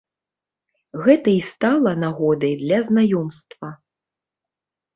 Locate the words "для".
2.63-2.81